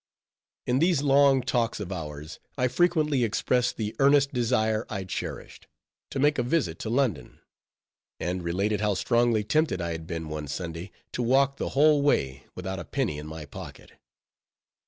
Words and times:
In 0.65 0.79
these 0.79 1.03
long 1.03 1.43
talks 1.43 1.79
of 1.79 1.91
ours, 1.91 2.39
I 2.57 2.67
frequently 2.69 3.23
expressed 3.23 3.77
the 3.77 3.95
earnest 3.99 4.33
desire 4.33 4.83
I 4.89 5.03
cherished, 5.03 5.67
to 6.09 6.17
make 6.17 6.39
a 6.39 6.41
visit 6.41 6.79
to 6.79 6.89
London; 6.89 7.39
and 8.19 8.41
related 8.43 8.81
how 8.81 8.95
strongly 8.95 9.43
tempted 9.43 9.79
I 9.79 9.91
had 9.91 10.07
been 10.07 10.27
one 10.27 10.47
Sunday, 10.47 10.89
to 11.11 11.21
walk 11.21 11.57
the 11.57 11.69
whole 11.77 12.01
way, 12.01 12.45
without 12.55 12.79
a 12.79 12.83
penny 12.83 13.19
in 13.19 13.27
my 13.27 13.45
pocket. 13.45 13.91